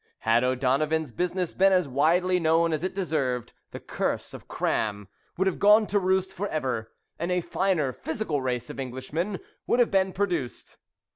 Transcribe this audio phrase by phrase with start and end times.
[0.21, 5.45] Had O'Donovan's business been as widely known as it deserved, the curse of cram would
[5.45, 9.91] have gone to roost for ever, and a finer physical race of Englishmen would have
[9.91, 10.77] been produced.